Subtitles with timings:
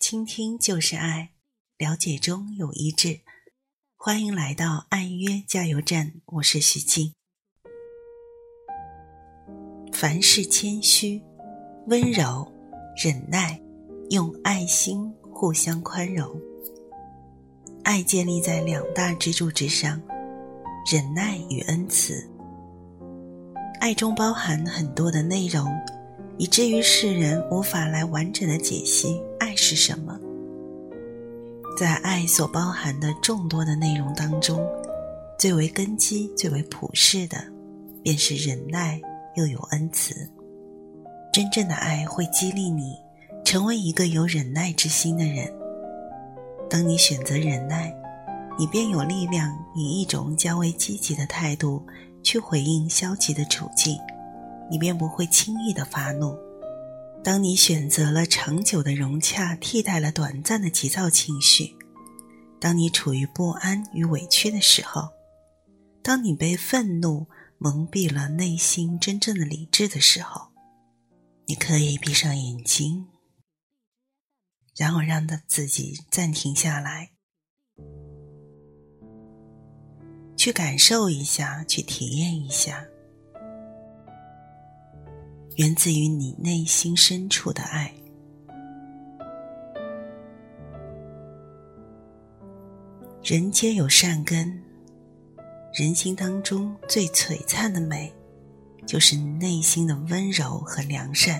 [0.00, 1.34] 倾听就是爱，
[1.76, 3.20] 了解中有一致。
[3.98, 7.12] 欢迎来到爱约加油站，我是徐静。
[9.92, 11.22] 凡事谦虚、
[11.88, 12.50] 温柔、
[12.96, 13.60] 忍耐，
[14.08, 16.40] 用爱心互相宽容。
[17.84, 20.00] 爱建立在两大支柱之上：
[20.90, 22.26] 忍耐与恩慈。
[23.80, 25.70] 爱中包含很多的内容。
[26.38, 29.20] 以至于世人无法来完整的解析
[29.70, 30.18] 是什么。
[31.78, 34.66] 在爱所包含的众多的内容当中，
[35.38, 37.38] 最为根基、最为普世的，
[38.02, 39.00] 便是忍耐
[39.36, 40.28] 又有恩慈。
[41.32, 42.96] 真正的爱会激励你
[43.44, 45.48] 成为一个有忍耐之心的人。
[46.68, 47.94] 当你选择忍耐，
[48.58, 51.80] 你便有力量以一种较为积极的态度
[52.24, 53.96] 去回应消极的处境。
[54.68, 56.36] 你便不会轻易的发怒。
[57.22, 61.76] 当你选择了长久的融洽，替代了短暂的急躁情绪；
[62.58, 65.10] 当你处于不安与委屈的时候；
[66.02, 67.26] 当你被愤怒
[67.58, 70.50] 蒙蔽了内心真正的理智的时候，
[71.44, 73.06] 你可以闭上眼睛，
[74.74, 77.10] 然后让他自己暂停下来，
[80.38, 82.86] 去感受一下，去体验一下。
[85.60, 87.92] 源自于你内心深处的爱。
[93.22, 94.58] 人皆有善根，
[95.74, 98.10] 人心当中最璀璨的美，
[98.86, 101.38] 就是内心的温柔和良善。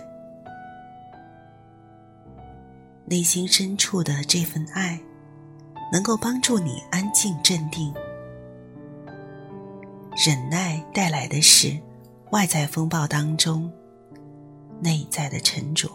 [3.06, 5.00] 内心深处的这份爱，
[5.90, 7.90] 能够帮助你安静镇定。
[10.14, 11.74] 忍耐带来的是
[12.32, 13.72] 外在风暴当中。
[14.80, 15.88] 内在的沉着，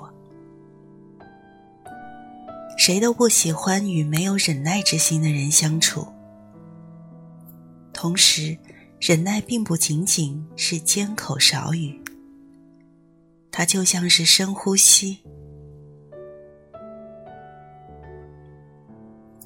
[2.78, 6.08] 谁都不喜欢与没有忍耐之心的人相处。
[7.92, 8.58] 同时，
[9.00, 12.00] 忍耐并不仅仅是缄口少语，
[13.52, 15.24] 它就像是深呼吸，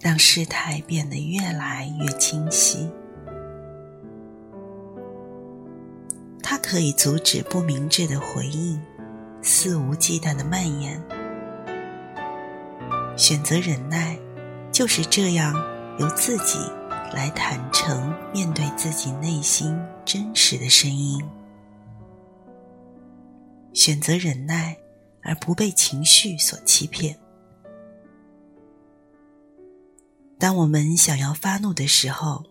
[0.02, 2.90] 让事态变得越来越清晰。
[6.42, 8.82] 它可以阻止不明智的回应。
[9.42, 11.02] 肆无忌惮的蔓延，
[13.18, 14.20] 选择忍耐，
[14.72, 15.54] 就是这样
[15.98, 16.60] 由自己
[17.14, 21.24] 来坦诚面对自己内心真实的声音。
[23.74, 24.78] 选择忍耐，
[25.24, 27.18] 而不被情绪所欺骗。
[30.38, 32.44] 当我们想要发怒的时候，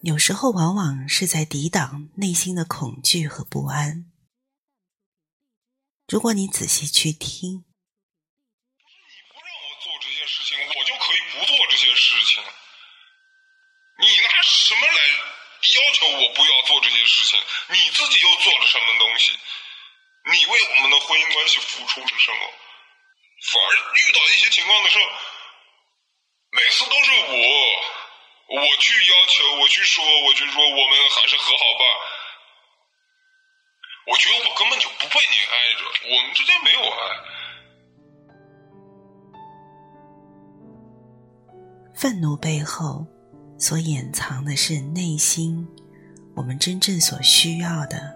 [0.00, 4.06] 有时候往往是在抵挡内心的恐惧和不安。
[6.08, 12.44] 如果你仔细去听，不是你不让我做这些事情，我就可以不做这些事情。
[13.98, 17.42] 你拿什么来要求我不要做这些事情？
[17.70, 19.36] 你自己又做了什么东西？
[20.30, 22.52] 你为我们的婚姻关系付出了什么？
[23.50, 25.04] 反而遇到一些情况的时候，
[26.50, 31.84] 每次都是我，我去要求，我去说，我去说，我们还是和好吧。
[34.08, 35.82] 我觉得我根本就不被你爱着，
[36.14, 36.96] 我们之间没有爱。
[41.92, 43.04] 愤怒背后
[43.58, 45.66] 所掩藏的是内心
[46.36, 48.14] 我们真正所需要的、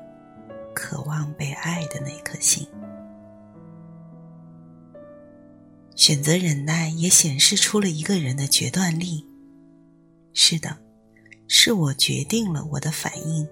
[0.74, 2.68] 渴望被爱的那颗心。
[5.96, 9.26] 选择忍耐，也显示出了一个人的决断力。
[10.34, 10.78] 是的，
[11.48, 13.48] 是我决定了我的反应。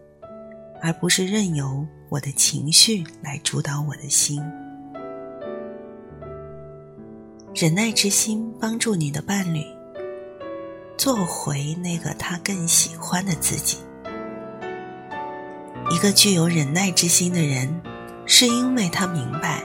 [0.81, 4.43] 而不是任由我的情绪来主导我的心。
[7.55, 9.65] 忍耐之心帮助你的伴侣
[10.97, 13.79] 做回那个他更喜欢的自己。
[15.91, 17.81] 一个具有忍耐之心的人，
[18.27, 19.65] 是因为他明白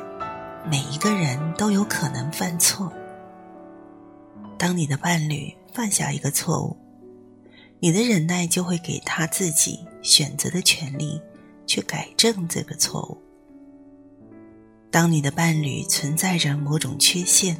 [0.69, 2.91] 每一个人都有可能犯错。
[4.57, 6.77] 当你的伴侣犯下一个错误，
[7.79, 11.21] 你的忍耐就会给他自己选择的权利，
[11.65, 13.17] 去改正这个错误。
[14.91, 17.59] 当你的伴侣存在着某种缺陷，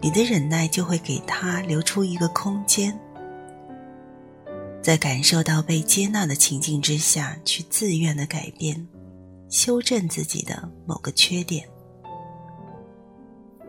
[0.00, 2.98] 你的忍耐就会给他留出一个空间，
[4.82, 8.88] 在感受到被接纳的情境之下去自愿的改变、
[9.48, 11.68] 修正自己的某个缺点。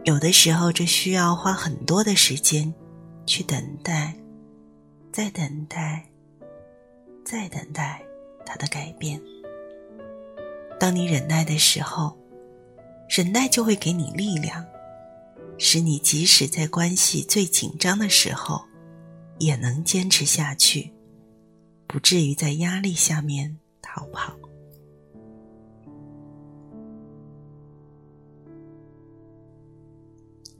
[0.06, 2.74] 有的时候，这需要花很多的时间
[3.26, 4.16] 去等待。
[5.12, 6.10] 再等待，
[7.24, 8.02] 再等待
[8.46, 9.22] 他的改变。
[10.80, 12.18] 当你忍耐的时候，
[13.10, 14.66] 忍耐就会给你力量，
[15.58, 18.64] 使你即使在关系最紧张的时候，
[19.40, 20.92] 也能坚持下去，
[21.88, 24.36] 不至于在压力下面逃跑。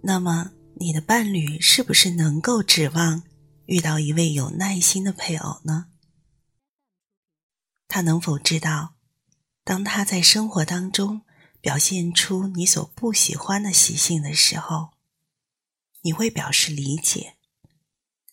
[0.06, 3.24] 那么，你的伴侣是不是能够指望
[3.68, 5.86] 遇到一位有耐心的配偶呢？
[7.94, 8.96] 他能否知道，
[9.64, 11.22] 当他在生活当中
[11.62, 14.94] 表现出你所不喜欢的习性的时候，
[16.02, 17.36] 你会表示理解，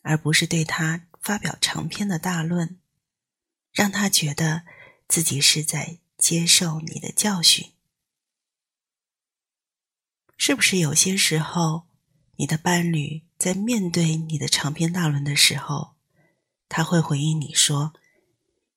[0.01, 2.81] 而不是对他发表长篇的大论，
[3.71, 4.63] 让他觉得
[5.07, 7.75] 自己是在接受你的教训？
[10.39, 11.87] 是不是有些时候，
[12.37, 15.97] 你的伴侣在面对你的长篇大论的时候，
[16.67, 17.93] 他会回应你说：“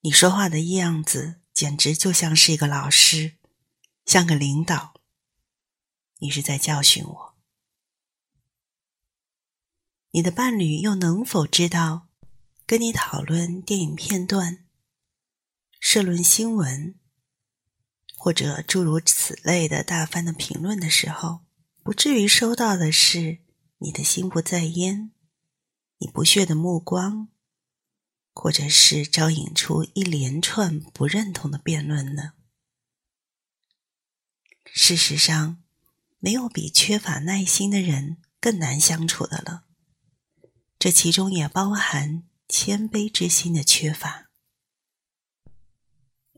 [0.06, 3.36] 你说话的样子简直就像是一个老师，
[4.06, 4.96] 像个领导。”
[6.20, 7.36] 你是在教训我。
[10.12, 12.10] 你的伴侣又能否知道，
[12.66, 14.66] 跟你讨论电影片段、
[15.80, 17.00] 社论新闻，
[18.18, 21.46] 或者诸如此类的大番的评论的时候？
[21.82, 23.40] 不至于收到的是
[23.78, 25.12] 你的心不在焉、
[26.00, 27.30] 你不屑的目光，
[28.34, 32.34] 或者是招引出一连串不认同的辩论呢？
[34.66, 35.62] 事实上，
[36.20, 39.66] 没有比缺乏耐心的人更难相处的了。
[40.80, 44.30] 这其中也包含谦卑之心的缺乏。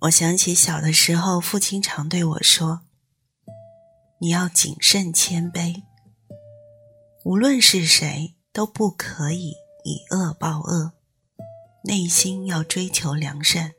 [0.02, 2.82] 我想起小的时候，父亲常对我说。
[4.20, 5.84] 你要谨慎谦卑，
[7.24, 10.94] 无论是谁都不可以以恶报恶，
[11.88, 13.74] 内心要追求良善。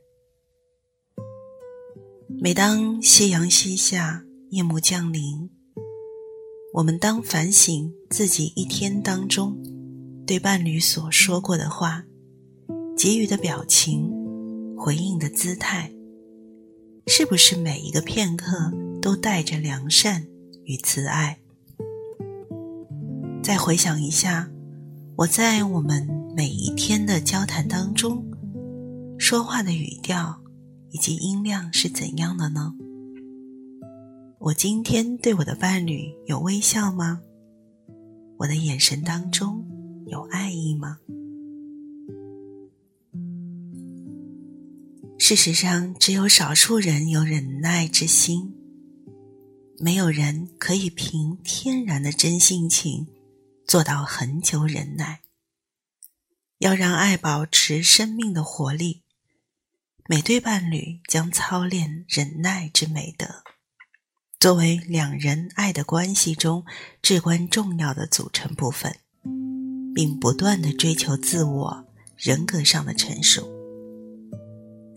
[2.41, 5.51] 每当夕阳西下，夜幕降临，
[6.73, 9.61] 我们当反省自己一天当中
[10.25, 12.05] 对伴侣所说过的话、
[12.97, 14.09] 给予的表情、
[14.79, 15.93] 回应的姿态，
[17.09, 20.25] 是不是每一个片刻都带着良善？
[20.65, 21.41] 与慈爱。
[23.43, 24.49] 再回想一下，
[25.17, 28.23] 我在我们每一天的交谈当中，
[29.19, 30.39] 说话的语调
[30.91, 32.75] 以及音量是怎样的呢？
[34.39, 37.23] 我今天对我的伴侣有微笑吗？
[38.37, 39.65] 我的眼神当中
[40.09, 40.99] 有爱意吗？
[45.19, 48.53] 事实上，只有少数人有忍耐之心。
[49.79, 53.07] 没有人可以凭天然的真性情
[53.67, 55.23] 做到恒久忍耐。
[56.59, 59.03] 要让爱保持生命的活力，
[60.09, 63.27] 每对伴侣将操练忍耐之美德，
[64.41, 66.65] 作为两人爱的关系中
[67.03, 68.97] 至关重要的组成部分，
[69.95, 71.87] 并不断的追求自我
[72.17, 73.47] 人格上的成熟，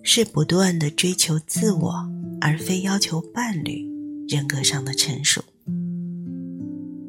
[0.04, 2.10] 是不断的追求自我，
[2.42, 3.90] 而非要求伴侣。
[4.30, 5.44] 人格上的成熟，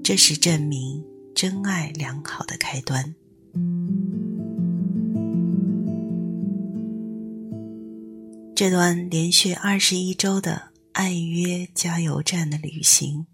[0.02, 1.04] 这是证明
[1.34, 3.14] 真爱良好的开端。
[8.60, 13.26] 这段连续二十一周的爱约加油站的旅行，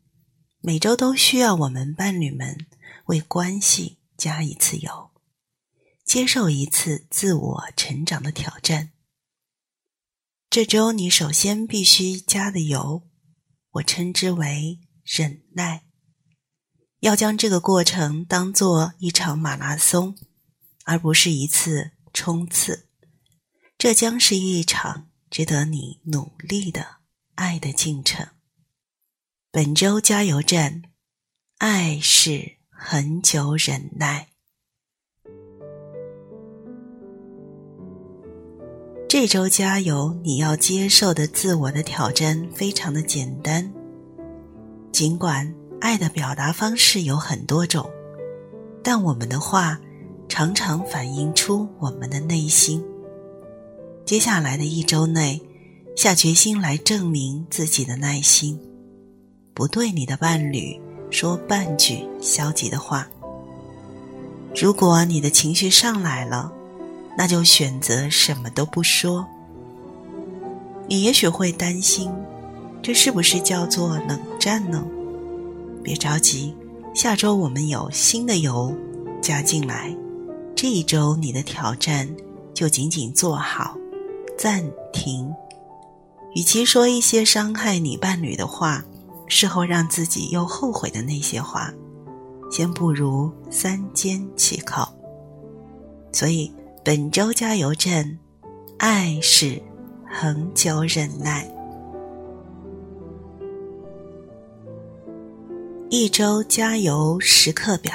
[0.61, 2.69] 每周都需要我们伴侣们
[3.07, 5.11] 为关系加一次油，
[6.05, 8.93] 接受一次自我成长的挑战。
[10.49, 13.03] 这周你首先必须加的油。
[13.73, 15.87] 我称之为忍耐，
[17.01, 20.17] 要将这个过程当做一场马拉松，
[20.85, 22.87] 而不是一次冲刺。
[23.77, 26.87] 这将是一场值得你努力的
[27.35, 28.27] 爱的进程。
[29.51, 30.83] 本周加油站，
[31.59, 34.29] 爱是恒久忍耐。
[39.09, 40.19] 这周加油！
[40.25, 43.73] 你要接受的自我的挑战非常的简单。
[44.93, 47.89] 尽管爱的表达方式有很多种，
[48.83, 49.81] 但我们的话
[50.29, 52.85] 常常反映出我们的内心。
[54.07, 55.43] 接下来的一周内，
[55.97, 58.57] 下决心来证明自己的耐心，
[59.53, 63.09] 不对你的伴侣说半句消极的话。
[64.55, 66.53] 如果你的情绪上来了，
[67.19, 69.27] 那就选择什么都不说。
[70.89, 72.09] 你也许会担心，
[72.81, 74.87] 这是不是叫做冷战呢？
[75.83, 76.55] 别着急，
[76.95, 78.73] 下周我们有新的油
[79.21, 79.93] 加进来。
[80.55, 82.09] 这一周你的挑战
[82.55, 83.77] 就仅仅做好
[84.37, 85.33] 暂停。
[86.35, 88.85] 与其说一些伤害你伴侣的话，
[89.27, 91.73] 事后让自己又后悔的那些话，
[92.51, 94.87] 先不如三缄其口。
[96.13, 96.53] 所以
[96.85, 98.19] 本周加油站，
[98.79, 99.63] 爱是
[100.11, 101.51] 恒久忍耐。
[105.89, 107.95] 一周加油时刻表。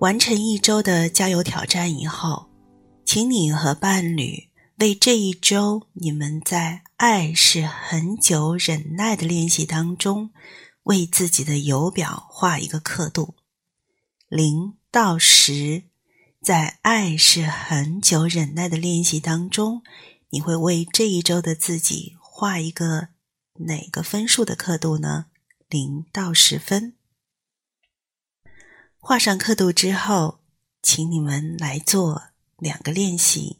[0.00, 2.46] 完成一周的加油挑战以后，
[3.12, 10.30] 请你和伴侣为这一周你们在“爱是很久忍耐”的练习当中，
[10.84, 13.34] 为自己的油表画一个刻度，
[14.28, 15.82] 零到十，
[16.40, 19.82] 在“爱是很久忍耐”的练习当中，
[20.28, 23.08] 你会为这一周的自己画一个
[23.54, 25.26] 哪个分数的刻度呢？
[25.68, 26.94] 零到十分。
[29.00, 30.38] 画上刻度之后，
[30.80, 32.29] 请你们来做
[32.60, 33.58] 两个练习。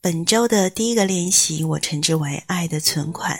[0.00, 3.38] 本周的第一个练习，我称之为“爱的存款”，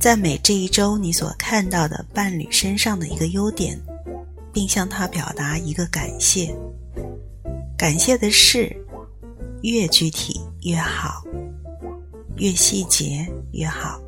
[0.00, 3.80] 赞美这一周你所看到的伴侣身上的一个优点，
[4.52, 6.52] 并向他表达一个感谢。
[7.78, 8.76] 感谢的事
[9.62, 11.22] 越具体越好，
[12.36, 14.02] 越细节越好。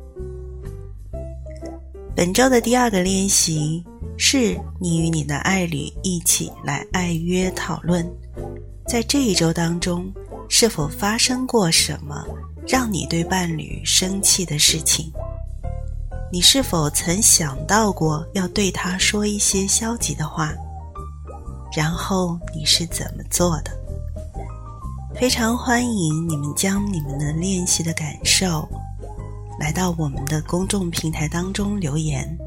[2.15, 3.83] 本周的第二个练习。
[4.15, 8.07] 是你与你的爱侣一起来爱约讨论，
[8.87, 10.05] 在这一周当中，
[10.47, 12.23] 是否发生过什么
[12.67, 15.11] 让你对伴侣生气的事情？
[16.31, 20.53] 你是否曾想到过要对他说一些消极的话？
[21.75, 23.71] 然后你是怎么做的？
[25.15, 28.69] 非常欢迎你们将你们的练习的感受
[29.59, 32.37] 来到我们的公众平台当中留言。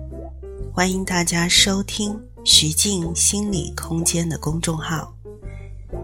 [0.72, 5.14] 欢迎大家收听徐静心理空间的公众号，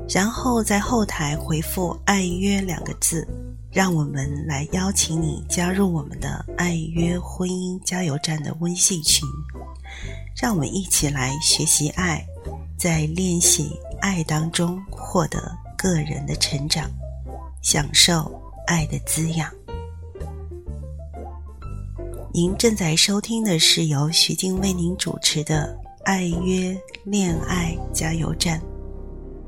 [0.09, 3.27] 然后在后台回复“爱约”两个字，
[3.71, 9.29] 让我们来邀请你加入我们的“爱约婚姻加油站”的微信群，
[10.41, 12.25] 让我们一起来学习爱，
[12.79, 16.89] 在练习爱当中获得个人的成长，
[17.61, 19.53] 享受爱的滋养。
[22.35, 26.75] 您正在收听的是由徐静为您主持的《爱约
[27.05, 28.59] 恋爱加油站》，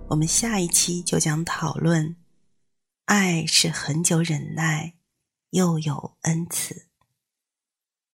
[0.06, 2.14] 我们下一期就将讨论：
[3.06, 4.92] 爱是很久忍耐，
[5.48, 6.88] 又有恩慈。